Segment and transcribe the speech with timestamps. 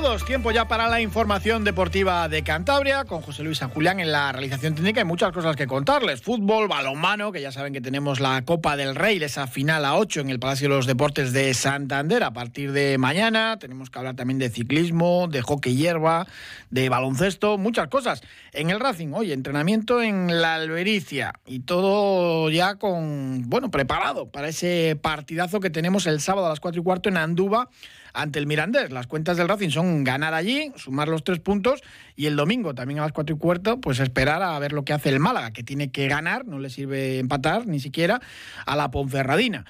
[0.00, 4.10] Saludos, tiempo ya para la información deportiva de Cantabria con José Luis San Julián en
[4.10, 5.02] la realización técnica.
[5.02, 6.22] Hay muchas cosas que contarles.
[6.22, 10.20] Fútbol, balonmano, que ya saben que tenemos la Copa del Rey, esa final a 8
[10.22, 13.58] en el Palacio de los Deportes de Santander a partir de mañana.
[13.58, 16.26] Tenemos que hablar también de ciclismo, de hockey hierba,
[16.70, 18.22] de baloncesto, muchas cosas.
[18.54, 24.48] En el Racing, hoy entrenamiento en la Albericia y todo ya con, bueno, preparado para
[24.48, 27.68] ese partidazo que tenemos el sábado a las 4 y cuarto en Andúba
[28.12, 28.90] ante el Mirandés.
[28.90, 31.82] Las cuentas del Racing son ganar allí, sumar los tres puntos
[32.16, 34.92] y el domingo también a las cuatro y cuarto, pues esperar a ver lo que
[34.92, 38.20] hace el Málaga, que tiene que ganar, no le sirve empatar ni siquiera
[38.66, 39.64] a la Ponferradina.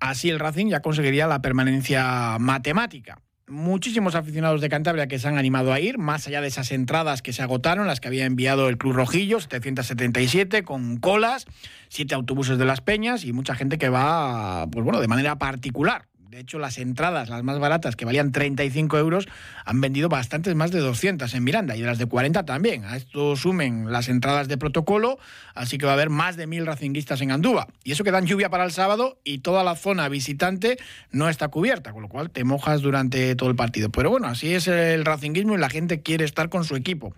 [0.00, 3.18] Así el Racing ya conseguiría la permanencia matemática
[3.52, 7.22] muchísimos aficionados de Cantabria que se han animado a ir, más allá de esas entradas
[7.22, 11.46] que se agotaron, las que había enviado el Club Rojillo, 777, con colas,
[11.88, 16.06] siete autobuses de las Peñas y mucha gente que va, pues bueno, de manera particular.
[16.32, 19.28] De hecho, las entradas, las más baratas, que valían 35 euros,
[19.66, 22.86] han vendido bastantes más de 200 en Miranda y las de 40 también.
[22.86, 25.18] A esto sumen las entradas de protocolo,
[25.54, 27.68] así que va a haber más de mil racinguistas en Andúa.
[27.84, 30.78] Y eso que dan lluvia para el sábado y toda la zona visitante
[31.10, 33.90] no está cubierta, con lo cual te mojas durante todo el partido.
[33.90, 37.12] Pero bueno, así es el racinguismo y la gente quiere estar con su equipo.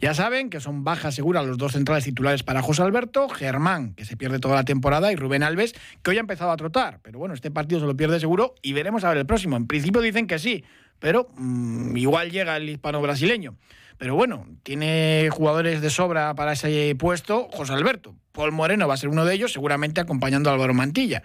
[0.00, 4.06] Ya saben que son bajas seguras los dos centrales titulares para José Alberto, Germán, que
[4.06, 7.00] se pierde toda la temporada, y Rubén Alves, que hoy ha empezado a trotar.
[7.02, 9.58] Pero bueno, este partido se lo pierde seguro y veremos a ver el próximo.
[9.58, 10.64] En principio dicen que sí,
[11.00, 13.56] pero mm, igual llega el hispano-brasileño.
[13.98, 18.14] Pero bueno, tiene jugadores de sobra para ese puesto José Alberto.
[18.32, 21.22] Paul Moreno va a ser uno de ellos, seguramente acompañando a Álvaro Mantilla.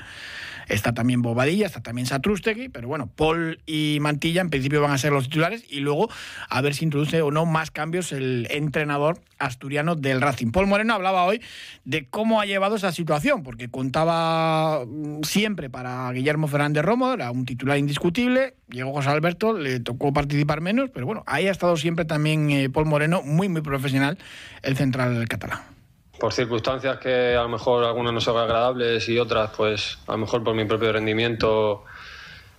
[0.68, 4.98] Está también Bobadilla, está también Satrústegui, pero bueno, Paul y Mantilla en principio van a
[4.98, 6.10] ser los titulares y luego
[6.50, 10.52] a ver si introduce o no más cambios el entrenador asturiano del Racing.
[10.52, 11.42] Paul Moreno hablaba hoy
[11.84, 17.32] de cómo ha llevado esa situación, porque contaba mm, siempre para Guillermo Fernández Romo, era
[17.32, 21.78] un titular indiscutible, llegó José Alberto, le tocó participar menos, pero bueno, ahí ha estado
[21.78, 24.18] siempre también eh, Paul Moreno, muy, muy profesional,
[24.64, 25.75] el central catalán
[26.20, 30.20] por circunstancias que a lo mejor algunas no son agradables y otras, pues a lo
[30.20, 31.84] mejor por mi propio rendimiento,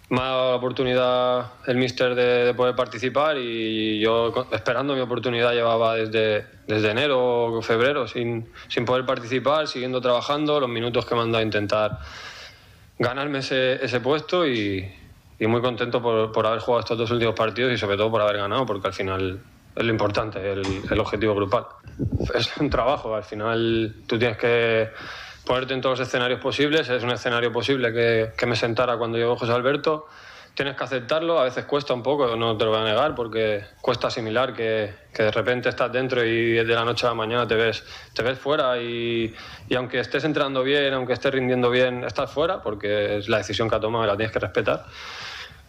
[0.09, 5.53] me ha dado la oportunidad el míster de, poder participar y yo esperando mi oportunidad
[5.53, 11.15] llevaba desde, desde enero o febrero sin, sin poder participar, siguiendo trabajando, los minutos que
[11.15, 11.99] me han dado a intentar
[12.99, 14.89] ganarme ese, ese puesto y,
[15.39, 18.21] y, muy contento por, por haber jugado estos dos últimos partidos y sobre todo por
[18.23, 19.41] haber ganado, porque al final
[19.77, 21.67] es lo importante, el, el, objetivo grupal.
[22.35, 24.91] Es un trabajo, al final tú tienes que
[25.45, 29.19] ponerte en todos los escenarios posibles, es un escenario posible que, que me sentara cuando
[29.19, 30.07] llegó José Alberto,
[30.55, 33.65] tienes que aceptarlo, a veces cuesta un poco, no te lo voy a negar, porque
[33.83, 37.47] cuesta asimilar que, que de repente estás dentro y de la noche a la mañana
[37.47, 39.35] te ves, te ves fuera y,
[39.69, 43.69] y, aunque estés entrando bien, aunque estés rindiendo bien, estás fuera, porque es la decisión
[43.69, 44.87] que ha tomado y la tienes que respetar.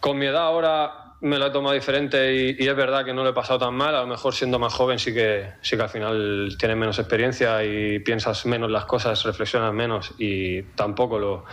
[0.00, 3.30] Con mi edad ahora me lo he tomado diferente y, es verdad que no lo
[3.30, 3.94] he pasado tan mal.
[3.94, 7.64] A lo mejor siendo más joven sí que, sí que al final tienes menos experiencia
[7.64, 11.44] y piensas menos las cosas, reflexionas menos y tampoco lo,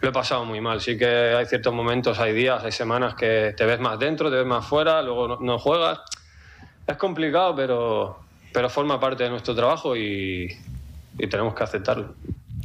[0.00, 0.80] lo he pasado muy mal.
[0.80, 4.36] Sí que hay ciertos momentos, hay días, hay semanas que te ves más dentro, te
[4.36, 6.00] ves más fuera, luego no, juegas.
[6.86, 8.20] Es complicado, pero,
[8.52, 10.48] pero forma parte de nuestro trabajo y
[11.28, 12.14] tenemos que aceptarlo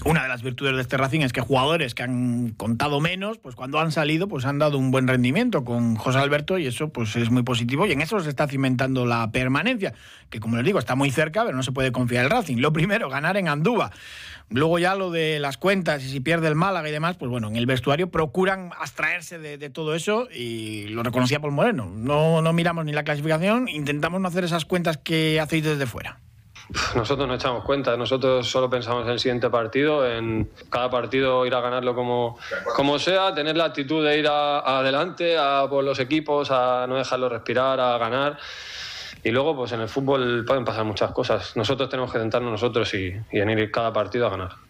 [0.05, 3.55] una de las virtudes de este Racing es que jugadores que han contado menos, pues
[3.55, 7.15] cuando han salido, pues han dado un buen rendimiento con José Alberto y eso pues
[7.15, 9.93] es muy positivo y en eso se está cimentando la permanencia,
[10.29, 12.57] que como les digo, está muy cerca, pero no se puede confiar el Racing.
[12.57, 13.91] Lo primero, ganar en Andúba.
[14.51, 17.47] Luego ya lo de las cuentas y si pierde el Málaga y demás, pues bueno,
[17.47, 21.91] en el vestuario procuran abstraerse de, todo eso y lo reconocía Paul Moreno.
[21.91, 26.19] No, no miramos ni la clasificación, intentamos no hacer esas cuentas que hacéis desde fuera.
[26.95, 31.53] Nosotros no echamos cuenta, nosotros solo pensamos en el siguiente partido, en cada partido ir
[31.53, 32.39] a ganarlo como,
[32.75, 37.31] como sea, tener la actitud de ir adelante a por los equipos, a no dejarlos
[37.31, 38.39] respirar, a ganar.
[39.23, 41.55] Y luego, pues en el fútbol pueden pasar muchas cosas.
[41.55, 44.64] Nosotros tenemos que sentarnos nosotros y, y en ir cada partido a ganar.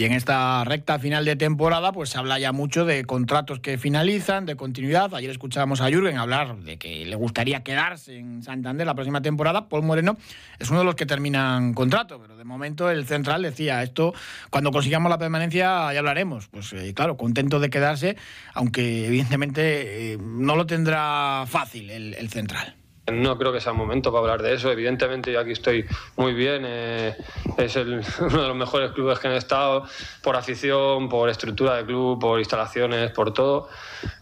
[0.00, 3.76] Y en esta recta final de temporada, pues se habla ya mucho de contratos que
[3.76, 5.14] finalizan, de continuidad.
[5.14, 9.68] Ayer escuchábamos a Jürgen hablar de que le gustaría quedarse en Santander la próxima temporada.
[9.68, 10.16] Paul Moreno
[10.58, 14.14] es uno de los que terminan contrato, pero de momento el central decía esto,
[14.48, 16.48] cuando consigamos la permanencia ya hablaremos.
[16.48, 18.16] Pues eh, claro, contento de quedarse,
[18.54, 22.79] aunque evidentemente eh, no lo tendrá fácil el, el central
[23.10, 24.70] no creo que sea momento para hablar de eso.
[24.70, 25.86] Evidentemente yo aquí estoy
[26.16, 27.16] muy bien, eh,
[27.56, 29.84] es el, uno de los mejores clubes que han estado
[30.22, 33.68] por afición, por estructura de club, por instalaciones, por todo.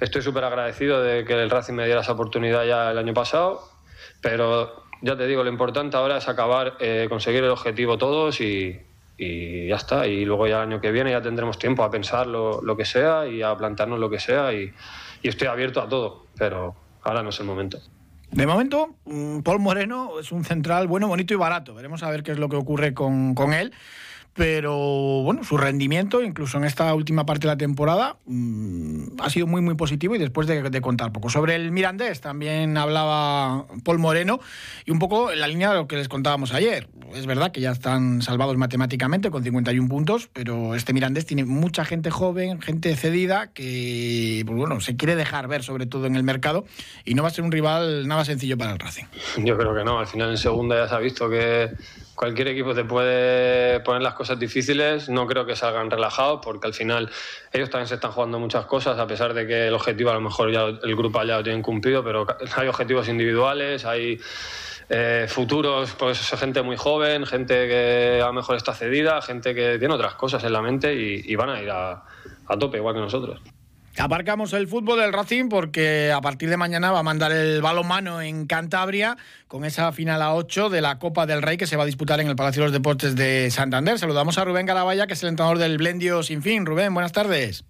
[0.00, 3.62] Estoy súper agradecido de que el Racing me diera esa oportunidad ya el año pasado,
[4.20, 8.81] pero ya te digo, lo importante ahora es acabar, eh, conseguir el objetivo todos y,
[9.19, 10.06] ya está.
[10.06, 13.26] Y luego ya el año que viene ya tendremos tiempo a pensar lo, que sea
[13.26, 14.73] y a plantearnos lo que sea y,
[15.23, 17.81] y estoy abierto a todo, pero ahora no es el momento.
[18.31, 21.75] De momento, mm, Paul Moreno es un central bueno, bonito y barato.
[21.75, 23.73] Veremos a ver qué es lo que ocurre con, con él
[24.38, 24.76] pero
[25.25, 29.61] bueno, su rendimiento, incluso en esta última parte de la temporada, mmm, ha sido muy,
[29.61, 31.29] muy positivo y después de, de, contar poco.
[31.29, 34.38] Sobre el Mirandés también hablaba Paul Moreno
[34.85, 36.88] y un poco en la línea de lo que les contábamos ayer.
[37.14, 41.84] Es verdad que ya están salvados matemáticamente con 51 puntos, pero este Mirandés tiene mucha
[41.84, 46.23] gente joven, gente cedida que, pues bueno, se quiere dejar ver sobre todo en el
[46.23, 46.64] mercado
[47.05, 49.06] y no va a ser un rival nada sencillo para el Racing.
[49.38, 51.70] Yo creo que no, al final en segunda ya se ha visto que
[52.19, 56.75] cualquier equipo te puede poner las cosas difíciles, no creo que salgan relajados porque al
[56.75, 57.09] final
[57.53, 60.20] ellos también se están jugando muchas cosas a pesar de que el objetivo a lo
[60.20, 62.26] mejor ya el grupo ya lo tienen cumplido, pero
[62.56, 64.20] hay objetivos individuales, hay
[64.88, 69.79] eh, futuros, pues gente muy joven, gente que a lo mejor está cedida, gente que
[69.79, 72.03] tiene otras cosas en la mente y, van a ir a
[72.59, 73.41] tope igual que nosotros.
[74.00, 78.23] Aparcamos el fútbol del Racing porque a partir de mañana va a mandar el balonmano
[78.23, 79.17] en Cantabria
[79.49, 82.21] con esa final a 8 de la Copa del Rey que se va a disputar
[82.21, 83.99] en el Palacio de los Deportes de Santander.
[83.99, 86.65] Saludamos a Rubén Garabaya, que es el entrenador del Blendio Sin Fin.
[86.65, 87.65] Rubén, buenas tardes.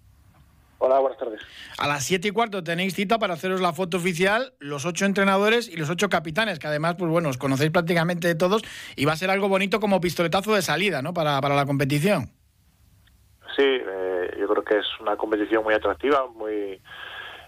[0.77, 1.41] Hola, buenas tardes.
[1.79, 5.67] A las 7 y cuarto tenéis cita para haceros la foto oficial, los ocho entrenadores
[5.67, 8.61] y los ocho capitanes, que además, pues bueno, os conocéis prácticamente todos
[8.95, 11.13] y va a ser algo bonito como pistoletazo de salida, ¿no?
[11.13, 12.31] Para, para la competición.
[13.59, 16.79] Sí, eh, yo creo que es una competición muy atractiva, muy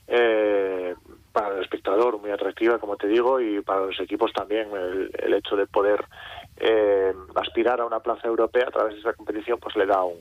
[0.09, 0.93] eh,
[1.31, 5.33] para el espectador muy atractiva, como te digo, y para los equipos también el, el
[5.35, 6.03] hecho de poder
[6.57, 10.17] eh, aspirar a una plaza europea a través de esa competición, pues le da un,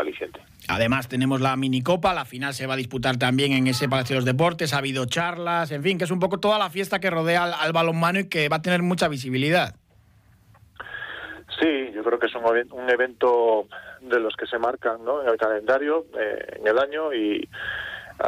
[0.00, 0.40] aliciente.
[0.68, 4.20] Además tenemos la minicopa, la final se va a disputar también en ese Palacio de
[4.20, 7.10] los Deportes, ha habido charlas, en fin, que es un poco toda la fiesta que
[7.10, 9.74] rodea al balonmano y que va a tener mucha visibilidad.
[11.60, 13.66] Sí, yo creo que es un, un evento
[14.00, 15.22] de los que se marcan ¿no?
[15.22, 17.48] en el calendario, eh, en el año y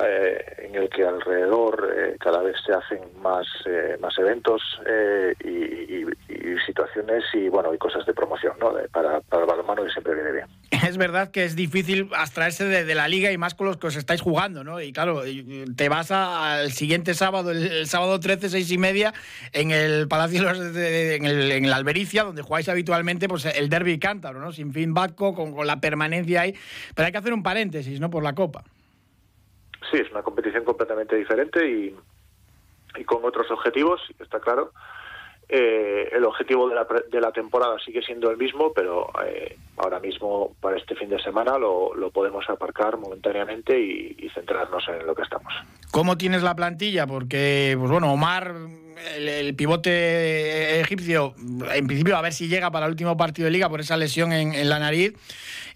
[0.03, 5.35] eh, en el que alrededor eh, cada vez se hacen más eh, más eventos eh,
[5.43, 8.73] y, y, situaciones y bueno y cosas de promoción ¿no?
[8.73, 10.47] de, para, para el balonmano que siempre viene bien.
[10.89, 13.87] Es verdad que es difícil abstraerse de, de, la liga y más con los que
[13.87, 14.81] os estáis jugando, ¿no?
[14.81, 15.23] Y claro,
[15.77, 19.15] te vas al siguiente sábado, el, sábado 13, seis y media,
[19.53, 23.99] en el Palacio de, de, en, en el Albericia, donde jugáis habitualmente, pues el derby
[23.99, 24.53] cántabro, ¿no?
[24.53, 26.55] Sin fin Batco, con, con la permanencia ahí.
[26.95, 28.11] Pero hay que hacer un paréntesis, ¿no?
[28.11, 28.65] Por la Copa
[29.91, 31.95] sí, es una competición completamente diferente y
[33.05, 34.73] con otros objetivos, está claro.
[35.51, 39.99] Eh, el objetivo de la, de la, temporada sigue siendo el mismo, pero eh, ahora
[39.99, 45.07] mismo para este fin de semana lo, lo podemos aparcar momentáneamente y, y, centrarnos en
[45.07, 45.51] lo que estamos.
[45.91, 47.07] ¿Cómo tienes la plantilla?
[47.07, 48.55] Porque, pues bueno, Omar,
[49.17, 51.35] el, el, pivote egipcio,
[51.73, 54.33] en principio a ver si llega para el último partido de liga por esa lesión
[54.33, 55.15] en, en la nariz.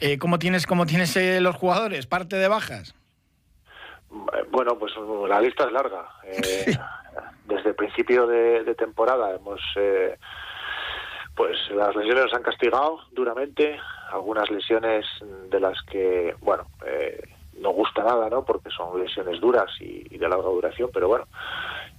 [0.00, 2.06] Eh, ¿Cómo tienes, cómo tienes eh, los jugadores?
[2.06, 2.94] ¿Parte de bajas?
[4.50, 4.92] Bueno, pues
[5.28, 6.08] la lista es larga.
[7.54, 10.16] Desde el principio de, de temporada hemos, eh,
[11.36, 13.78] pues las lesiones nos han castigado duramente.
[14.10, 15.04] Algunas lesiones
[15.50, 17.20] de las que, bueno, eh,
[17.60, 18.42] no gusta nada, ¿no?
[18.44, 21.26] Porque son lesiones duras y, de larga duración, pero bueno,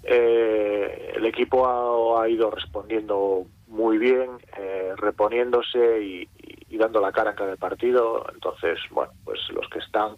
[0.03, 6.29] eh, el equipo ha, ha, ido respondiendo muy bien, eh, reponiéndose y,
[6.67, 8.25] y, dando la cara en cada partido.
[8.33, 10.15] Entonces, bueno, pues los que están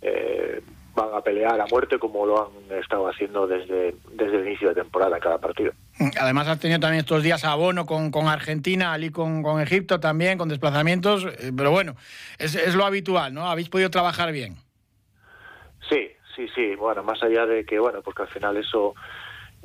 [0.00, 0.62] eh,
[0.94, 4.76] van a pelear a muerte como lo han estado haciendo desde, desde el inicio de
[4.76, 5.72] temporada cada partido.
[6.20, 10.38] Además has tenido también estos días abono con, con Argentina, allí con, con, Egipto también,
[10.38, 11.96] con desplazamientos, eh, pero bueno,
[12.38, 13.48] es, es, lo habitual, ¿no?
[13.48, 14.56] Habéis podido trabajar bien.
[15.88, 18.94] Sí, sí, sí, bueno, más allá de que, bueno, porque al final eso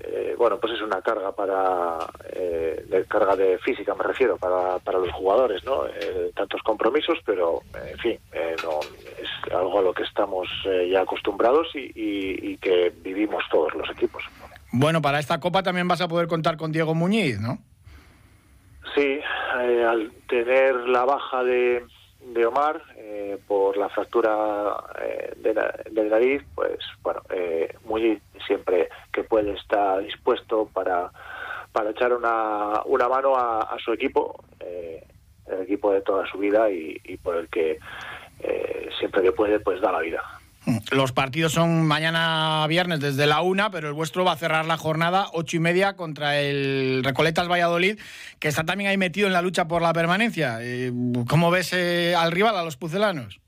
[0.03, 1.99] eh, bueno, pues es una carga para,
[2.33, 5.85] eh, de carga de física me refiero, para, para los jugadores, ¿no?
[5.87, 8.79] Eh, tantos compromisos, pero en fin, eh, no,
[9.21, 13.73] es algo a lo que estamos eh, ya acostumbrados y, y, y, que vivimos todos
[13.75, 14.23] los equipos.
[14.71, 17.57] Bueno, para esta Copa también vas a poder contar con Diego Muñiz, ¿no?
[18.95, 19.19] Sí,
[19.61, 21.85] eh, al tener la baja de,
[22.21, 28.21] de Omar eh, por la fractura eh, de, la, de nariz, pues bueno, eh, muy
[28.45, 31.11] siempre que puede estar dispuesto para,
[31.71, 35.03] para echar una, una mano a, a su equipo, eh,
[35.47, 37.79] el equipo de toda su vida y, y por el que
[38.41, 40.38] eh, siempre que puede pues da la vida.
[40.91, 44.77] Los partidos son mañana viernes desde la una, pero el vuestro va a cerrar la
[44.77, 47.99] jornada ocho y media contra el Recoletas Valladolid,
[48.39, 50.59] que está también ahí metido en la lucha por la permanencia.
[50.61, 50.91] Eh,
[51.27, 53.39] ¿Cómo ves eh, al rival, a los pucelanos?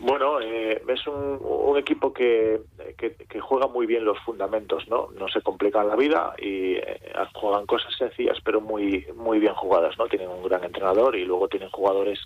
[0.00, 2.60] Bueno, eh, es un, equipo que,
[2.96, 5.08] que, juega muy bien los fundamentos, ¿no?
[5.18, 7.00] No se complican la vida y eh,
[7.34, 10.06] juegan cosas sencillas pero muy muy bien jugadas, ¿no?
[10.06, 12.18] Tienen un gran entrenador y luego tienen jugadores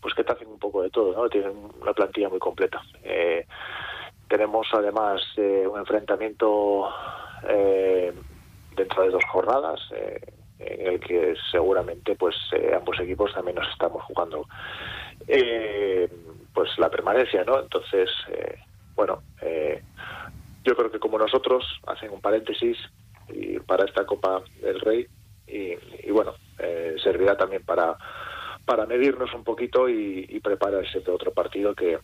[0.00, 1.28] pues que te hacen un poco de todo, ¿no?
[1.28, 2.82] Tienen una plantilla muy completa.
[3.02, 3.46] Eh,
[4.28, 6.88] tenemos además un enfrentamiento
[8.76, 9.80] dentro de dos jornadas
[10.58, 12.36] en el que seguramente pues
[12.76, 14.46] ambos equipos también nos estamos jugando.
[15.26, 16.08] Eh,
[16.54, 17.60] pues la permanencia, ¿no?
[17.60, 18.56] Entonces, eh,
[18.94, 19.82] bueno, eh,
[20.64, 22.76] yo creo que como nosotros hacen un paréntesis
[23.28, 25.06] y para esta Copa del Rey
[25.46, 27.96] y, bueno, eh, servirá también para
[28.64, 31.98] para medirnos un poquito y, prepararse de otro partido que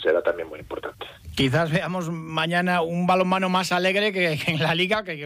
[0.00, 1.04] será también muy importante.
[1.34, 5.20] Quizás veamos mañana un balonmano más alegre que, en la liga, que,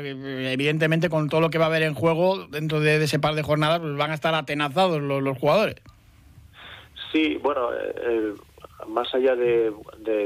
[0.50, 3.42] evidentemente con todo lo que va a haber en juego dentro de, ese par de
[3.42, 5.76] jornadas pues van a estar atenazados los jugadores.
[7.12, 8.34] Sí, bueno, eh,
[8.88, 9.72] más allá de,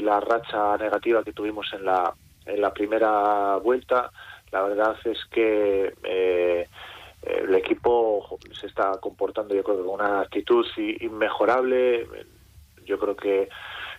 [0.03, 2.13] la racha negativa que tuvimos en la,
[2.47, 4.11] en la primera vuelta,
[4.51, 6.69] la verdad es que eh,
[7.23, 12.07] el equipo se está comportando, yo creo, con una actitud inmejorable.
[12.85, 13.49] Yo creo que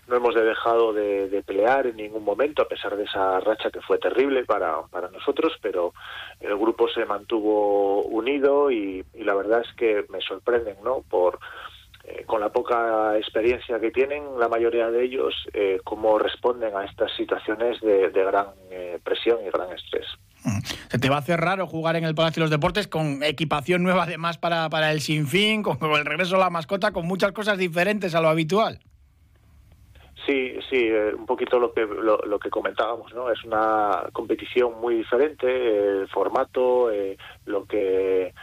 [0.08, 3.98] no hemos dejado de, pelear en ningún momento, a pesar de esa racha que fue
[3.98, 5.94] terrible para, para nosotros, pero
[6.42, 11.04] el grupo se mantuvo unido y, y la verdad es que me sorprenden, ¿no?
[11.10, 11.40] Por
[12.06, 16.84] eh, con la poca experiencia que tienen, la mayoría de ellos, eh, cómo responden a
[16.84, 20.06] estas situaciones de, gran eh, presión y gran estrés.
[20.44, 20.60] Mm.
[20.90, 23.84] Se te va a hacer raro jugar en el Palacio de los Deportes con equipación
[23.84, 27.58] nueva además para, para el Sinfín, con, el regreso a la mascota, con muchas cosas
[27.58, 28.80] diferentes a lo habitual.
[30.26, 33.30] Sí, sí, un poquito lo que lo, que comentábamos, ¿no?
[33.30, 36.90] Es una competición muy diferente, el formato,
[37.46, 38.34] lo que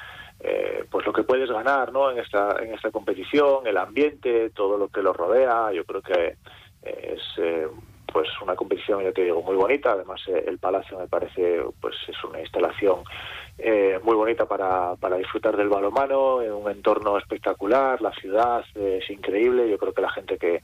[0.43, 2.11] eh, pues lo que puedes ganar ¿no?
[2.11, 5.73] en esta en esta competición el ambiente todo lo que lo rodea.
[5.73, 6.37] Yo creo que
[6.83, 7.69] eh, es eh,
[8.11, 9.93] pues una competición ya te digo muy bonita.
[9.93, 13.01] Además el palacio me parece pues es una instalación
[14.03, 18.01] muy bonita para, para disfrutar del balonmano en un entorno espectacular.
[18.01, 19.69] La ciudad es increíble.
[19.69, 20.63] Yo creo que la gente que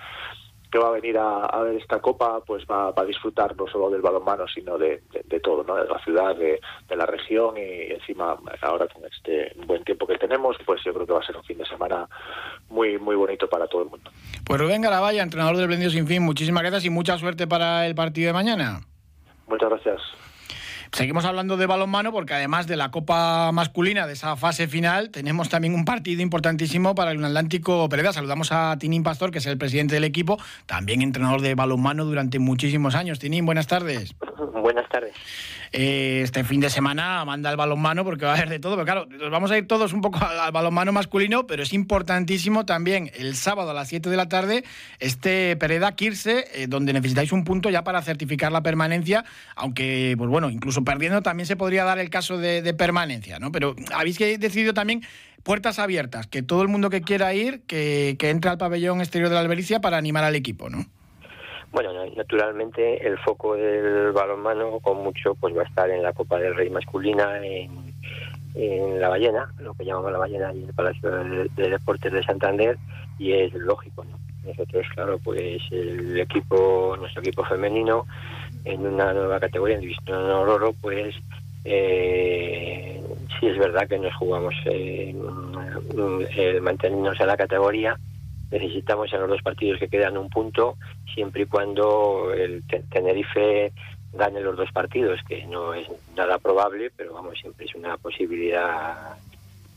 [0.70, 4.02] que va a venir a, ver esta copa pues va, a disfrutar no solo del
[4.02, 5.02] balonmano sino de,
[5.42, 6.61] todo no de la ciudad de,
[6.96, 11.12] la región y encima ahora con este buen tiempo que tenemos pues yo creo que
[11.12, 12.08] va a ser un fin de semana
[12.68, 14.11] muy muy bonito para todo el mundo.
[14.44, 17.94] Pues Rubén Garabaya entrenador del Blendio Sin Fin muchísimas gracias y mucha suerte para el
[17.94, 18.80] partido de mañana.
[19.46, 20.25] Muchas gracias
[20.96, 25.50] Seguimos hablando de balonmano porque además de la Copa masculina, de esa fase final, tenemos
[25.50, 28.14] también un partido importantísimo para el Atlántico Pereda.
[28.14, 32.38] Saludamos a Tinín Pastor, que es el presidente del equipo, también entrenador de balonmano durante
[32.38, 33.18] muchísimos años.
[33.18, 34.14] Tinín, buenas tardes.
[34.62, 35.12] Buenas tardes.
[35.73, 38.75] Eh, este fin de semana manda el balonmano porque va a haber de todo.
[38.75, 42.64] Pero claro, nos vamos a ir todos un poco al, balonmano masculino, pero es importantísimo
[42.66, 44.64] también el sábado a las 7 de la tarde
[44.99, 50.30] este Pereda Kirse, eh, donde necesitáis un punto ya para certificar la permanencia, aunque, pues
[50.30, 53.52] bueno, incluso perdiendo también se podría dar el caso de, permanencia, ¿no?
[53.52, 55.02] Pero habéis decidido también
[55.42, 59.28] puertas abiertas, que todo el mundo que quiera ir, que, que entre al pabellón exterior
[59.28, 60.87] de la Albericia para animar al equipo, ¿no?
[61.76, 66.38] Bueno, naturalmente el foco del balonmano con mucho pues va a estar en la Copa
[66.38, 71.50] del Rey masculina en, la Ballena, lo que llamamos la Ballena y el Palacio de,
[71.68, 72.78] Deportes de Santander
[73.18, 74.18] y es lógico, ¿no?
[74.47, 78.06] Nosotros, claro, pues el equipo, nuestro equipo femenino
[78.64, 81.14] en una nueva categoría, en División Oro, pues
[81.66, 83.02] eh,
[83.38, 85.14] sí es verdad que nos jugamos eh,
[86.62, 87.99] mantenernos en la categoría,
[88.58, 90.76] necesitamos en los dos partidos que quedan un punto,
[91.14, 93.72] siempre y cuando el Tenerife
[94.12, 95.86] gane los dos partidos, que no es
[96.16, 99.16] nada probable, pero vamos, siempre es una posibilidad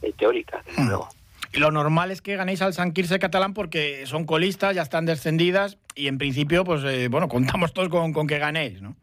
[0.01, 0.87] eh, teórica, desde hmm.
[0.87, 1.09] luego.
[1.51, 5.05] Y lo normal es que ganéis al San Quirce catalán porque son colistas, ya están
[5.05, 8.95] descendidas y en principio, pues eh, bueno, contamos todos con, con, que ganéis, ¿no?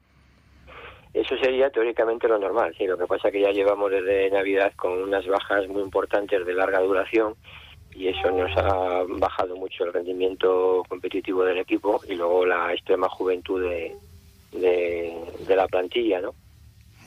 [1.13, 2.87] Eso sería teóricamente lo normal, sí.
[2.87, 6.53] Lo que pasa es que ya llevamos desde Navidad con unas bajas muy importantes de
[6.53, 7.35] larga duración
[7.97, 13.09] y eso nos ha bajado mucho el rendimiento competitivo del equipo y luego la extrema
[13.09, 13.97] juventud de,
[14.53, 16.35] de, la plantilla, ¿no?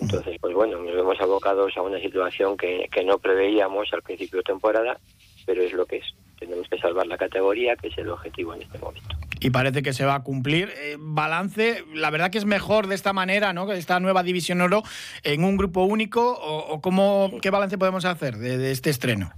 [0.01, 4.38] Entonces, pues bueno, nos vemos abocados a una situación que, que no preveíamos al principio
[4.38, 4.98] de temporada,
[5.46, 6.05] pero es lo que es.
[6.39, 9.10] Tenemos que salvar la categoría, que es el objetivo en este momento.
[9.41, 10.69] Y parece que se va a cumplir.
[10.77, 13.72] Eh, balance, la verdad que es mejor de esta manera, ¿no?
[13.72, 14.84] Esta nueva División Oro
[15.24, 19.34] en un grupo único, o, cómo, qué balance podemos hacer de, de este estreno.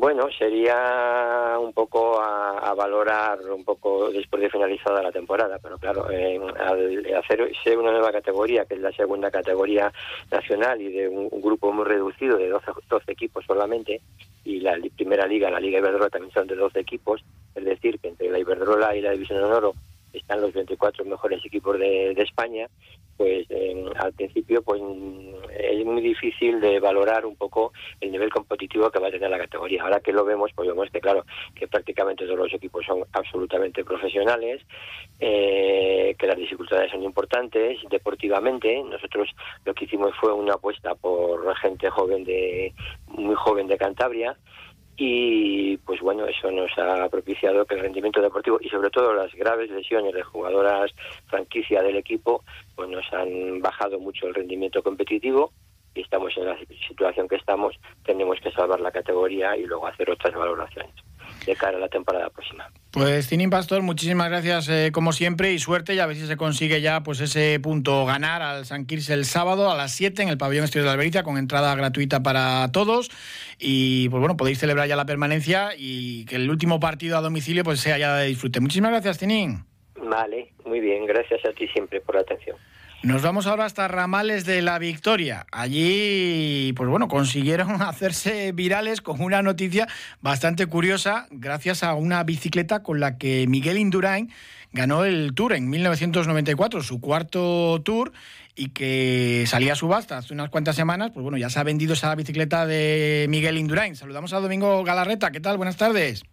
[0.00, 6.06] Bueno, sería un poco a, valorar un poco después de finalizada la temporada, pero claro,
[6.06, 9.92] al hacer ser una nueva categoría, que es la segunda categoría
[10.30, 14.00] nacional y de un, grupo muy reducido de 12, 12, equipos solamente,
[14.44, 17.24] y la primera liga, la Liga Iberdrola también son de 12 equipos,
[17.56, 19.72] es decir, que entre la Iberdrola y la División de Honor
[20.12, 22.66] están los 24 mejores equipos de, España,
[23.16, 23.46] pues
[23.96, 24.80] al principio pues
[25.50, 29.38] es muy difícil de valorar un poco el nivel competitivo que va a tener la
[29.38, 29.82] categoría.
[29.82, 31.24] Ahora que lo vemos, pues vemos que claro,
[31.54, 34.62] que prácticamente todos los equipos son absolutamente profesionales,
[35.20, 38.82] eh, que las dificultades son importantes deportivamente.
[38.82, 39.28] Nosotros
[39.64, 42.72] lo que hicimos fue una apuesta por gente joven de
[43.08, 44.36] muy joven de Cantabria
[45.00, 49.32] y pues bueno, eso nos ha propiciado que el rendimiento deportivo y sobre todo las
[49.32, 50.90] graves lesiones de jugadoras
[51.28, 52.42] franquicia del equipo
[52.74, 55.52] pues nos han bajado mucho el rendimiento competitivo
[55.94, 60.10] y estamos en la situación que estamos, tenemos que salvar la categoría y luego hacer
[60.10, 61.07] otras valoraciones
[61.48, 62.70] de cara a la temporada próxima.
[62.90, 66.36] Pues Tinin Pastor, muchísimas gracias eh, como siempre y suerte y a ver si se
[66.36, 70.28] consigue ya pues ese punto ganar al San Quirce el sábado a las 7 en
[70.28, 73.10] el pabellón Estudios de Albericia con entrada gratuita para todos
[73.58, 77.64] y pues bueno, podéis celebrar ya la permanencia y que el último partido a domicilio
[77.64, 78.60] pues sea ya de disfrute.
[78.60, 79.64] Muchísimas gracias Tinin.
[79.96, 82.56] Vale, muy bien, gracias a ti siempre por la atención.
[83.02, 85.46] Nos vamos ahora hasta Ramales de la Victoria.
[85.52, 89.86] Allí, pues bueno, consiguieron hacerse virales con una noticia
[90.20, 94.32] bastante curiosa gracias a una bicicleta con la que Miguel Indurain
[94.72, 98.12] ganó el Tour en 1994, su cuarto Tour,
[98.56, 101.12] y que salía a subasta hace unas cuantas semanas.
[101.14, 103.94] Pues bueno, ya se ha vendido esa bicicleta de Miguel Indurain.
[103.94, 105.30] Saludamos a Domingo Galarreta.
[105.30, 105.56] ¿Qué tal?
[105.56, 106.24] Buenas tardes.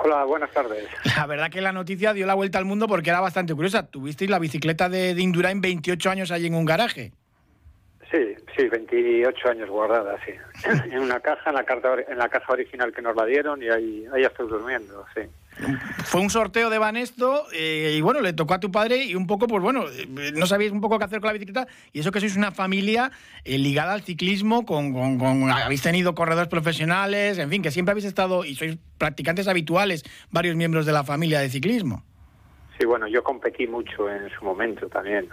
[0.00, 0.86] Hola, buenas tardes.
[1.16, 3.86] La verdad que la noticia dio la vuelta al mundo porque era bastante curiosa.
[3.86, 7.12] Tuvisteis la bicicleta de, de Indurain 28 años allí en un garaje.
[8.10, 10.32] Sí, sí, 28 años guardada, sí.
[10.90, 13.68] en una caja, en la, carta, en la caja original que nos la dieron y
[13.68, 15.22] ahí, ahí estoy durmiendo, sí.
[16.04, 19.26] Fue un sorteo de Banesto eh, y bueno, le tocó a tu padre y un
[19.26, 19.84] poco, pues bueno,
[20.34, 23.10] no sabíais un poco qué hacer con la bicicleta y eso que sois una familia
[23.44, 28.06] eh, ligada al ciclismo, con, con, habéis tenido corredores profesionales, en fin, que siempre habéis
[28.06, 32.04] estado y sois practicantes habituales, varios miembros de la familia de ciclismo.
[32.78, 35.28] Sí, bueno, yo competí mucho en su momento también.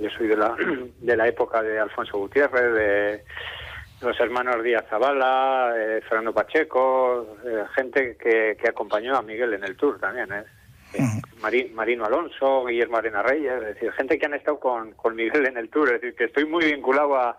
[0.00, 0.54] Yo soy de la,
[1.00, 3.24] de la época de Alfonso Gutiérrez, de
[4.00, 9.64] los hermanos Díaz Zavala, eh, Fernando Pacheco, eh, gente que, que, acompañó a Miguel en
[9.64, 10.44] el Tour también, ¿eh?
[11.74, 15.56] Marino Alonso, Guillermo Arena Reyes, es decir, gente que han estado con, con Miguel en
[15.56, 17.36] el Tour, es decir, que estoy muy vinculado a,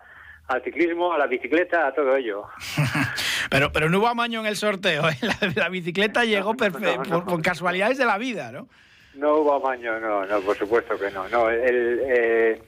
[0.48, 2.46] al ciclismo, a la bicicleta, a todo ello.
[3.50, 5.16] pero pero no hubo amaño en el sorteo, ¿eh?
[5.56, 8.68] la, bicicleta llegó perfecto, por, casualidades de la vida, ¿no?
[9.14, 11.28] No hubo amaño, no, no, por supuesto que no.
[11.28, 12.62] no el, eh,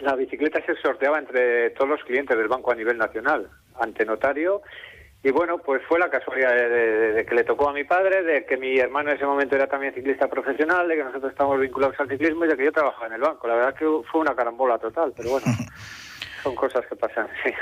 [0.00, 4.62] la bicicleta se sorteaba entre todos los clientes del banco a nivel nacional, ante notario.
[5.22, 8.56] Y bueno, pues fue la casualidad de, que le tocó a mi padre, de que
[8.56, 12.08] mi hermano en ese momento era también ciclista profesional, de que nosotros estamos vinculados al
[12.08, 13.48] ciclismo y de que yo trabajaba en el banco.
[13.48, 15.46] La verdad que fue una carambola total, pero bueno,
[16.42, 17.52] son cosas que pasan, sí.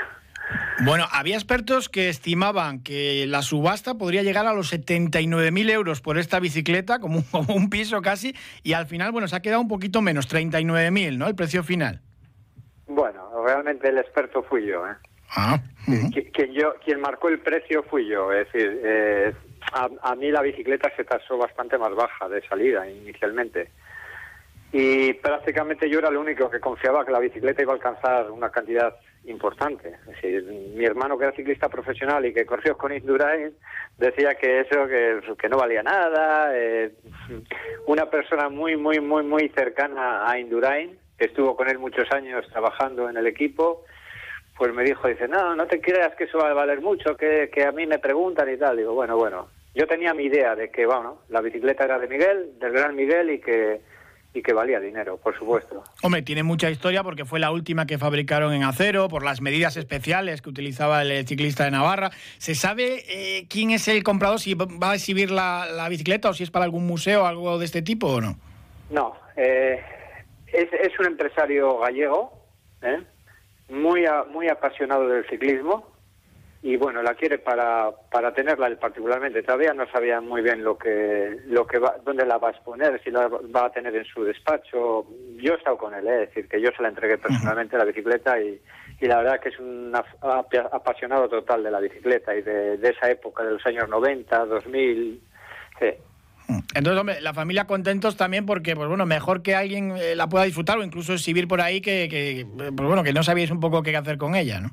[0.85, 6.19] Bueno, había expertos que estimaban que la subasta podría llegar a los 79.000 euros por
[6.19, 9.61] esta bicicleta, como un, como un piso casi, y al final, bueno, se ha quedado
[9.61, 11.27] un poquito menos, 39.000, ¿no?
[11.27, 12.01] El precio final.
[12.87, 14.95] Bueno, realmente el experto fui yo, ¿eh?
[15.35, 15.59] Ah,
[16.33, 19.33] quien, yo, quien marcó el precio fui yo, es decir, eh,
[19.73, 23.69] a, mí la bicicleta se tasó bastante más baja de salida inicialmente.
[24.71, 28.49] Y prácticamente yo era el único que confiaba que la bicicleta iba a alcanzar una
[28.49, 28.95] cantidad
[29.27, 29.97] importante.
[30.75, 33.53] Mi hermano que era ciclista profesional y que corrió con Indurain
[33.97, 36.51] decía que eso que, que no valía nada.
[36.53, 36.91] Eh,
[37.87, 43.09] una persona muy, muy, muy, muy cercana a Indurain estuvo con él muchos años trabajando
[43.09, 43.85] en el equipo,
[44.57, 47.49] pues me dijo, dice, no, no te creas que eso va a valer mucho, que,
[47.51, 48.77] que a mí me preguntan y tal.
[48.77, 52.59] Digo, bueno, bueno, yo tenía mi idea de que, bueno, la bicicleta era de Miguel,
[52.59, 53.81] del gran Miguel y que
[54.37, 55.83] y que valía dinero, por supuesto.
[56.03, 59.77] Hombre, tiene mucha historia porque fue la última que fabricaron en acero, por las medidas
[59.77, 62.11] especiales que utilizaba el ciclista de Navarra.
[62.37, 66.33] ¿Se sabe eh, quién es el comprador, si va a exhibir la, la, bicicleta o
[66.33, 68.37] si es para algún museo o algo de este tipo o no?
[68.91, 69.81] No, eh,
[70.53, 72.31] es, es un empresario gallego,
[72.83, 73.01] ¿eh?
[73.69, 75.96] muy, muy apasionado del ciclismo
[76.63, 79.43] y bueno, la quiere para, para tenerla él particularmente.
[79.43, 82.99] Todavía no sabía muy bien lo que, lo que va, dónde la va a exponer,
[83.03, 85.05] si la va a tener en su despacho.
[85.37, 86.23] Yo he estado con él, ¿eh?
[86.23, 88.59] es decir, que yo se la entregué personalmente la bicicleta y,
[88.99, 89.93] y la verdad que es un
[90.71, 95.21] apasionado total de la bicicleta y de, de esa época, de los años 90, 2000.
[95.79, 95.87] Sí.
[96.73, 100.45] Entonces, hombre, la familia contentos también porque, pues bueno, mejor que alguien eh, la pueda
[100.45, 103.83] disfrutar o incluso exhibir por ahí que, que, pues bueno, que no sabíais un poco
[103.83, 104.71] qué hacer con ella, ¿no?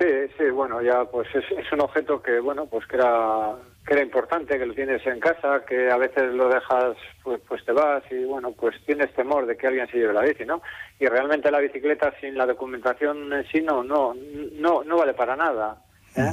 [0.00, 0.06] Sí,
[0.38, 3.54] sí, bueno, ya pues es, es un objeto que, bueno, pues que era
[3.86, 7.64] que era importante, que lo tienes en casa, que a veces lo dejas, pues, pues
[7.66, 10.62] te vas y bueno, pues tienes temor de que alguien se lleve la bici, ¿no?
[10.98, 14.14] Y realmente la bicicleta sin la documentación en sí no, no,
[14.52, 15.76] no, no vale para nada,
[16.16, 16.32] ¿eh?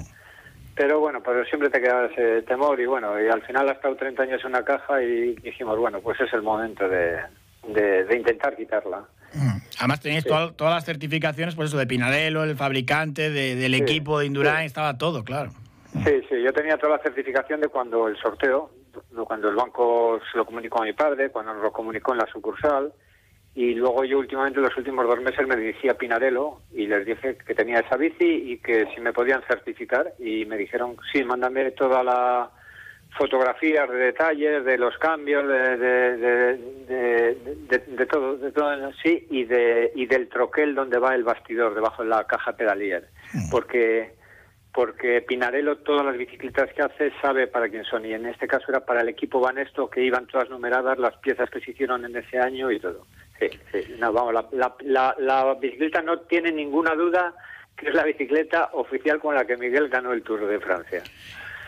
[0.76, 3.96] Pero bueno, pero siempre te queda ese temor y bueno, y al final ha estado
[3.96, 7.18] 30 años en una caja y dijimos, bueno, pues es el momento de,
[7.68, 9.04] de, intentar quitarla.
[9.34, 9.58] Mm.
[9.80, 14.66] Además tenéis todas las certificaciones, por eso, de Pinarello, el fabricante, del equipo de Indurain,
[14.66, 15.52] estaba todo, claro.
[16.06, 18.72] Sí, sí, yo tenía toda la certificación de cuando el sorteo,
[19.28, 22.28] cuando el banco se lo comunicó a mi padre, cuando nos lo comunicó en la
[22.28, 22.94] sucursal,
[23.56, 27.38] y luego yo últimamente, los últimos dos meses, me dirigí a Pinarello y les dije
[27.38, 31.72] que tenía esa bici y que si me podían certificar, y me dijeron, sí, mándame
[31.72, 32.52] toda la
[33.16, 35.78] fotografías de detalles, de los cambios, de,
[36.88, 42.04] de, todo, de todo sí, y, de, y del troquel donde va el bastidor, debajo
[42.04, 43.50] de la caja pedalier, mm.
[43.50, 44.18] porque
[44.78, 48.66] porque Pinarello todas las bicicletas que hace sabe para quién son y en este caso
[48.70, 52.16] era para el equipo Banesto que iban todas numeradas las piezas que se hicieron en
[52.16, 53.08] ese año y todo.
[53.40, 57.34] Sí, sí, no, vamos, la, la, la, bicicleta no tiene ninguna duda
[57.76, 61.02] que es la bicicleta oficial con la que Miguel ganó el Tour de Francia.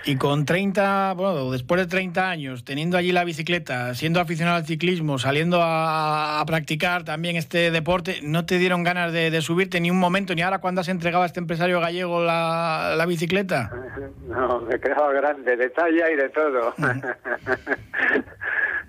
[0.09, 4.65] Y con 30, bueno, después de 30 años, teniendo allí la bicicleta, siendo aficionado al
[4.65, 9.99] ciclismo, saliendo a, practicar también este deporte, ¿no te dieron ganas de, subirte ni un
[9.99, 13.71] momento, ni ahora cuando has entregado a este empresario gallego la, bicicleta?
[14.27, 16.73] No, me quedaba grande, de talla y de todo.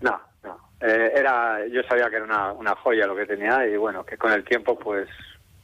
[0.00, 0.58] no, no.
[0.80, 4.16] Eh, era, yo sabía que era una, una joya lo que tenía y bueno, que
[4.16, 5.08] con el tiempo pues,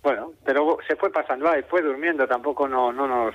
[0.02, 3.34] bueno, pero se fue pasando y fue durmiendo, tampoco no, no nos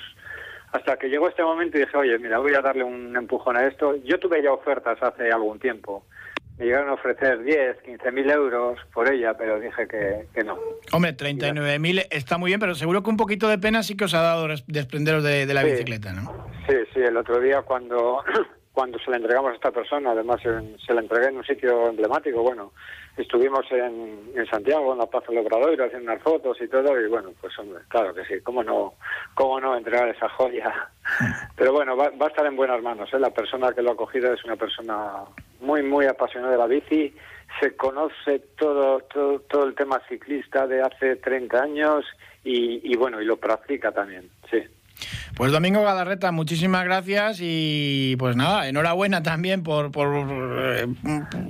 [0.72, 3.68] hasta que llegó este momento y dije, oye, mira, voy a darle un empujón a
[3.68, 3.96] esto.
[4.04, 6.06] Yo tuve ya ofertas hace algún tiempo.
[6.58, 10.58] Me llegaron a ofrecer 10, 15 mil euros por ella, pero dije que, que no.
[10.92, 14.06] Hombre, 39 mil está muy bien, pero seguro que un poquito de pena sí que
[14.06, 16.48] os ha dado desprenderos de, de la bicicleta, ¿no?
[16.68, 18.24] Sí, sí, el otro día cuando,
[18.72, 22.44] cuando se la entregamos a esta persona, además se la entregué en un sitio emblemático,
[22.44, 22.74] bueno,
[23.18, 27.08] estuvimos en, en Santiago, en la Plaza del Obradoiro, haciendo unas fotos y todo, y
[27.08, 28.94] bueno, pues hombre, claro que sí, cómo no,
[29.34, 30.90] cómo no entregar esa joya.
[31.56, 33.20] Pero bueno, va, va a estar en buenas manos, ¿eh?
[33.20, 35.24] la persona que lo ha cogido es una persona
[35.60, 37.14] muy, muy apasionada de la bici,
[37.60, 42.06] se conoce todo, todo, todo el tema ciclista de hace 30 años
[42.44, 44.64] y, y bueno, y lo practica también, sí.
[45.36, 50.88] Pues Domingo Galarreta, muchísimas gracias y pues nada, enhorabuena también por, por, eh,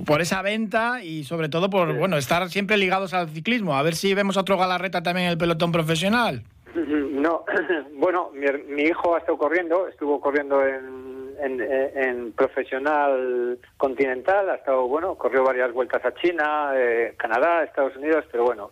[0.06, 3.76] por esa venta y sobre todo por bueno estar siempre ligados al ciclismo.
[3.76, 6.42] A ver si vemos otro Galarreta también en el pelotón profesional.
[6.74, 7.44] No,
[7.94, 15.14] bueno, mi, hijo ha estado corriendo, estuvo corriendo en, en, profesional continental, ha estado, bueno,
[15.16, 18.70] corrió varias vueltas a China, eh, Canadá, Estados Unidos, pero bueno,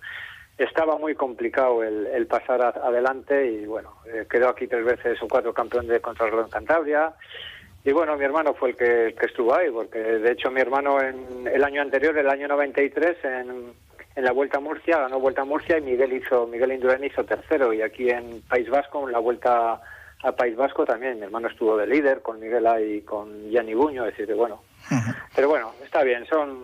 [0.64, 5.52] estaba muy complicado el, pasar adelante y bueno, eh, quedó aquí tres veces o cuatro
[5.54, 7.14] campeón de contrarreloj en Cantabria.
[7.82, 11.46] Y bueno, mi hermano fue el que, estuvo ahí, porque de hecho mi hermano en
[11.46, 13.72] el año anterior, el año 93, en,
[14.14, 17.24] en la Vuelta a Murcia, ganó Vuelta a Murcia y Miguel hizo Miguel Indurain hizo
[17.24, 17.72] tercero.
[17.72, 19.80] Y aquí en País Vasco, en la Vuelta
[20.22, 23.72] a País Vasco también, mi hermano estuvo de líder con Miguel ahí y con Gianni
[23.72, 24.60] Buño, es decir, bueno.
[25.34, 26.60] Pero bueno, está bien, son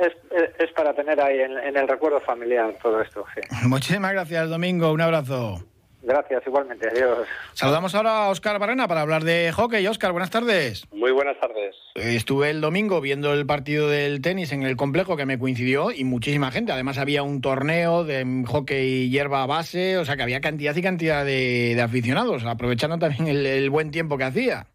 [0.00, 3.24] es, es, para tener ahí en, el recuerdo familiar todo esto.
[3.34, 3.40] Sí.
[3.68, 4.92] Muchísimas gracias, Domingo.
[4.92, 5.64] Un abrazo.
[6.02, 6.88] Gracias, igualmente.
[6.88, 7.28] Adiós.
[7.52, 9.86] Saludamos ahora a Óscar Barrena para hablar de hockey.
[9.86, 10.86] Óscar, buenas tardes.
[10.92, 11.76] Muy buenas tardes.
[11.94, 15.90] Eh, estuve el domingo viendo el partido del tenis en el complejo que me coincidió
[15.92, 16.72] y muchísima gente.
[16.72, 21.24] Además había un torneo de hockey hierba base, o sea que había cantidad y cantidad
[21.24, 24.66] de, aficionados, aprovechando también el buen tiempo que hacía.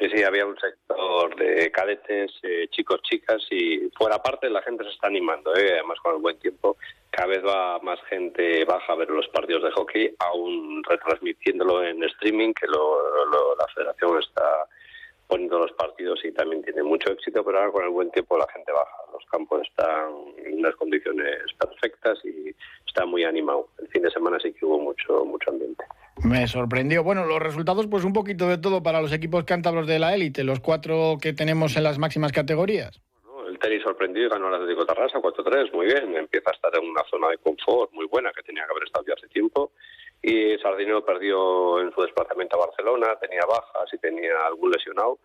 [0.00, 4.82] Sí, sí, había un sector de cadetes, eh, chicos, chicas y fuera parte la gente
[4.84, 5.74] se está animando, ¿eh?
[5.74, 6.78] además con el buen tiempo
[7.10, 12.02] cada vez va más gente baja a ver los partidos de hockey, aún retransmitiéndolo en
[12.04, 12.96] streaming, que lo,
[13.56, 14.66] la federación está
[15.26, 18.48] poniendo los partidos y también tiene mucho éxito, pero ahora con el buen tiempo la
[18.54, 18.96] gente baja.
[19.12, 22.54] Los campos están en unas condiciones perfectas y
[22.86, 23.68] está muy animado.
[23.78, 25.84] El fin de semana sí que hubo mucho, mucho ambiente.
[26.24, 27.02] Me sorprendió.
[27.02, 30.44] Bueno, los resultados, pues un poquito de todo para los equipos cántabros de la élite,
[30.44, 33.00] los cuatro que tenemos en las máximas categorías.
[33.48, 36.14] el tenis sorprendió y ganó el Atlético Tarrasa 4-3, muy bien.
[36.14, 39.04] Empieza a estar en una zona de confort muy buena que tenía que haber estado
[39.06, 39.72] ya hace tiempo.
[40.22, 45.18] Y Sardinero perdió en su desplazamiento a Barcelona, tenía bajas y tenía algún lesionado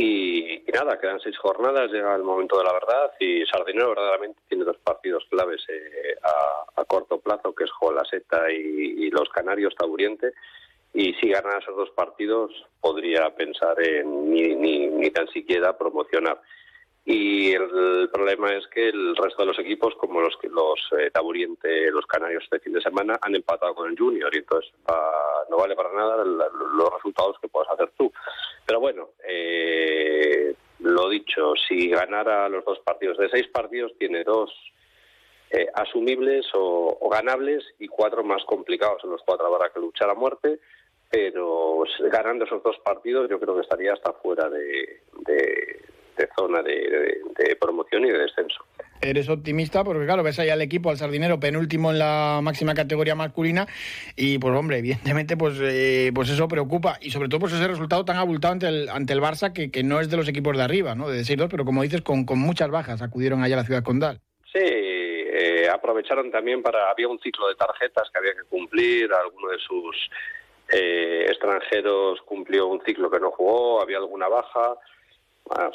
[0.00, 4.64] y, nada, quedan seis jornadas, llega el momento de la verdad y Sardinero verdaderamente tiene
[4.64, 10.32] dos partidos claves eh, a, corto plazo, que es Jolaseta y, y los Canarios Taburiente.
[10.92, 16.40] Y si gana esos dos partidos, podría pensar en ni, ni, ni tan siquiera promocionar.
[17.04, 21.90] Y el, problema es que el resto de los equipos, como los los eh, Taburiente,
[21.90, 24.70] los Canarios este fin de semana, han empatado con el Junior y entonces
[25.48, 28.12] no vale para nada los resultados que puedas hacer tú.
[28.66, 34.52] Pero bueno, eh, lo dicho, si ganara los dos partidos de seis partidos, tiene dos
[35.50, 39.02] eh, asumibles o, ganables y cuatro más complicados.
[39.04, 40.60] En los cuatro habrá que luchar a muerte,
[41.08, 41.82] pero
[42.12, 45.00] ganando esos dos partidos yo creo que estaría hasta fuera de
[46.36, 48.64] zona de, promoción y de descenso.
[49.00, 53.14] Eres optimista porque, claro, ves ahí al equipo, al Sardinero, penúltimo en la máxima categoría
[53.14, 53.66] masculina
[54.16, 58.04] y, pues, hombre, evidentemente, pues, eh, pues eso preocupa y, sobre todo, pues ese resultado
[58.04, 60.62] tan abultado ante el, ante el Barça que, que no es de los equipos de
[60.62, 61.08] arriba, ¿no?
[61.08, 64.20] De 6-2, pero, como dices, con, con muchas bajas acudieron allá a la ciudad condal.
[64.52, 66.90] Sí, eh, aprovecharon también para...
[66.90, 70.10] Había un ciclo de tarjetas que había que cumplir, alguno de sus
[70.72, 74.76] eh, extranjeros cumplió un ciclo que no jugó, había alguna baja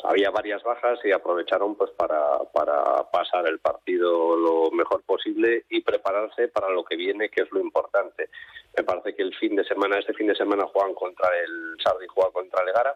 [0.03, 5.81] había varias bajas y aprovecharon pues para, para pasar el partido lo mejor posible y
[5.81, 8.29] prepararse para lo que viene, que es lo importante.
[8.77, 12.07] Me parece que el fin de semana, este fin de semana juegan contra el Sardi,
[12.07, 12.95] juega contra Legara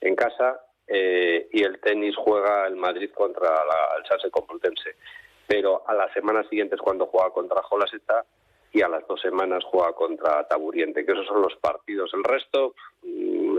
[0.00, 3.62] en casa eh, y el tenis juega el Madrid contra
[3.98, 4.96] el Sanse Complutense.
[5.46, 8.24] Pero a la semana siguiente es cuando juega contra Jolaseta
[8.72, 12.12] y a las dos semanas juega contra Taburiente, que esos son los partidos.
[12.12, 12.74] El resto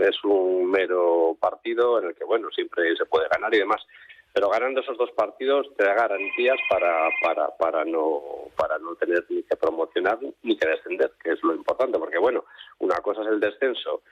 [0.00, 3.84] es un mero partido en el que, bueno, siempre se puede ganar y demás.
[4.32, 8.20] Pero ganando esos dos partidos te da garantías para, para, para, no,
[8.56, 12.44] para no tener ni que promocionar ni que descender, que es lo importante, porque, bueno,
[12.80, 14.02] una cosa es el descenso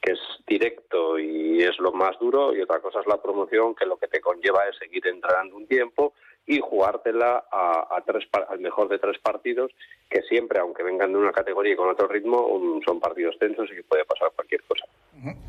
[0.00, 3.86] que es directo y es lo más duro, y otra cosa es la promoción, que
[3.86, 8.88] lo que te conlleva es seguir entrenando un tiempo y jugártela a, tres, al mejor
[8.88, 9.70] de tres partidos,
[10.10, 13.76] que siempre, aunque vengan de una categoría y con otro ritmo, son partidos tensos y
[13.76, 14.84] que puede pasar cualquier cosa.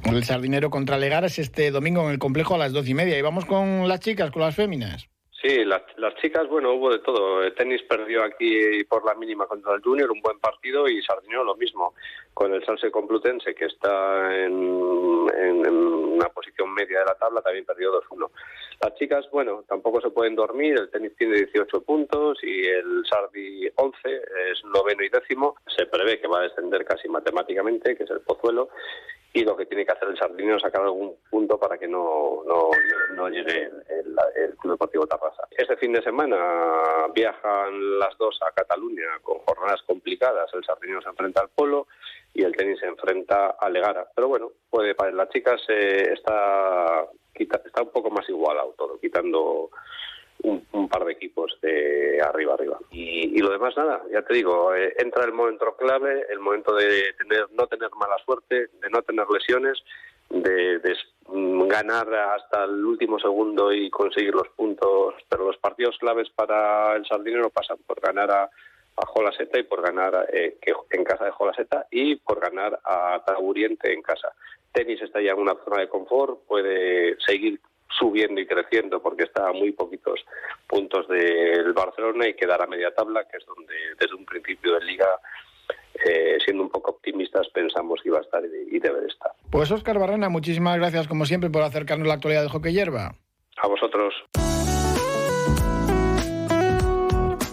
[0.06, 3.18] El Sardinero contra Legares este domingo en el complejo a las doce y media.
[3.18, 5.10] Y vamos con las chicas, con las féminas.
[5.44, 5.82] Sí, las,
[6.22, 7.44] chicas, bueno, hubo de todo.
[7.44, 11.44] El tenis perdió aquí por la mínima contra el Junior, un buen partido, y Sardinero
[11.44, 11.96] lo mismo,
[12.34, 17.92] con el Salse Complutense, que está en, una posición media de la tabla, también perdió
[17.92, 18.30] 2-1.
[18.82, 23.68] Las chicas, bueno, tampoco se pueden dormir, el tenis tiene 18 puntos y el Sardi
[23.76, 23.98] 11,
[24.50, 28.22] es noveno y décimo, se prevé que va a descender casi matemáticamente, que es el
[28.22, 28.70] Pozuelo,
[29.34, 32.43] y lo que tiene que hacer el Sardinero es sacar algún punto para que no,
[32.46, 32.69] no,
[33.15, 35.48] no llegue el, el, Club Deportivo Tarrasa.
[35.50, 36.38] Este fin de semana
[37.15, 40.54] viajan las dos a Cataluña con jornadas complicadas.
[40.54, 41.88] El Sardinero se enfrenta al Polo
[42.32, 44.08] y el tenis se enfrenta a Legara.
[44.15, 49.72] Pero bueno, puede para las chicas eh, está, está un poco más igualado todo, quitando
[50.43, 52.77] un, par de equipos de arriba arriba.
[52.91, 57.13] Y, lo demás nada, ya te digo, eh, entra el momento clave, el momento de
[57.17, 59.84] tener no tener mala suerte, de no tener lesiones,
[60.29, 60.79] de,
[61.65, 67.06] ganar hasta el último segundo y conseguir los puntos, pero los partidos claves para el
[67.06, 70.58] Sardinero pasan por ganar a, a Jolaseta y por ganar eh,
[70.91, 74.34] en casa de Jolaseta y por ganar a Taburiente en casa.
[74.71, 77.60] Tenis está ya en una zona de confort, puede seguir
[77.97, 80.23] subiendo y creciendo porque está a muy poquitos
[80.67, 84.86] puntos del Barcelona y quedar a media tabla, que es donde desde un principio de
[84.86, 85.08] liga,
[86.06, 89.32] eh, siendo un poco optimistas, pensamos que iba a estar y debe estar.
[89.51, 93.15] Pues Oscar Barrena, muchísimas gracias como siempre por acercarnos a la actualidad de hockey hierba.
[93.58, 94.13] A vosotros.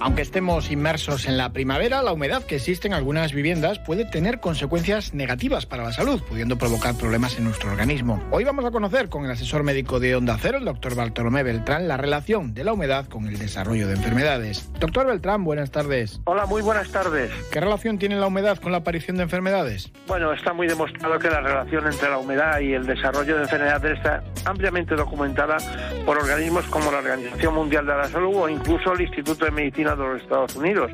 [0.03, 4.41] Aunque estemos inmersos en la primavera, la humedad que existe en algunas viviendas puede tener
[4.41, 8.19] consecuencias negativas para la salud, pudiendo provocar problemas en nuestro organismo.
[8.31, 11.87] Hoy vamos a conocer con el asesor médico de Onda Cero, el doctor Bartolomé Beltrán,
[11.87, 14.73] la relación de la humedad con el desarrollo de enfermedades.
[14.81, 16.23] Doctor Beltrán, buenas tardes.
[16.25, 17.31] Hola, muy buenas tardes.
[17.53, 19.93] ¿Qué relación tiene la humedad con la aparición de enfermedades?
[20.07, 23.99] Bueno, está muy demostrado que la relación entre la humedad y el desarrollo de enfermedades
[23.99, 25.59] está ampliamente documentada
[26.07, 29.90] por organismos como la Organización Mundial de la Salud o incluso el Instituto de Medicina
[29.97, 30.91] de los Estados Unidos.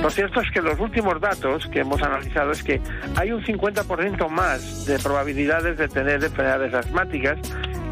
[0.00, 2.80] Lo cierto es que los últimos datos que hemos analizado es que
[3.16, 7.38] hay un 50% más de probabilidades de tener enfermedades asmáticas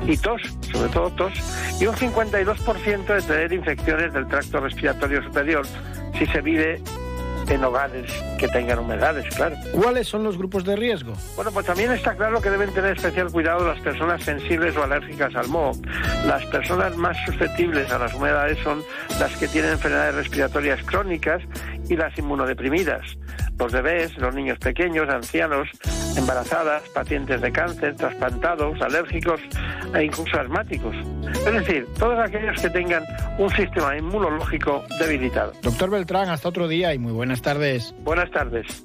[0.06, 0.40] y tos,
[0.72, 1.32] sobre todo tos,
[1.80, 5.66] y un 52% de tener infecciones del tracto respiratorio superior
[6.18, 6.80] si se vive
[7.48, 9.56] en hogares que tengan humedades, claro.
[9.72, 11.12] ¿Cuáles son los grupos de riesgo?
[11.36, 15.34] Bueno, pues también está claro que deben tener especial cuidado las personas sensibles o alérgicas
[15.36, 15.72] al moho.
[16.26, 18.82] Las personas más susceptibles a las humedades son
[19.20, 21.42] las que tienen enfermedades respiratorias crónicas
[21.88, 23.02] y las inmunodeprimidas.
[23.58, 25.68] Los bebés, los niños pequeños, ancianos,
[26.16, 29.40] embarazadas, pacientes de cáncer, trasplantados, alérgicos
[29.94, 30.94] e incluso asmáticos.
[31.46, 33.04] Es decir, todos aquellos que tengan
[33.38, 35.52] un sistema inmunológico debilitado.
[35.62, 37.94] Doctor Beltrán, hasta otro día y muy buenas tardes.
[38.02, 38.84] Buenas tardes.